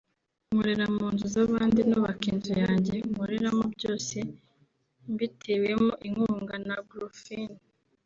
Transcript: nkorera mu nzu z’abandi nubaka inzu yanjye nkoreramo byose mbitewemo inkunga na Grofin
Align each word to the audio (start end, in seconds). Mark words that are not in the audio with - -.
nkorera 0.49 0.85
mu 0.95 1.05
nzu 1.13 1.25
z’abandi 1.33 1.79
nubaka 1.89 2.23
inzu 2.33 2.53
yanjye 2.63 2.95
nkoreramo 3.09 3.63
byose 3.75 4.17
mbitewemo 5.11 5.91
inkunga 6.07 6.55
na 6.67 6.75
Grofin 6.89 7.51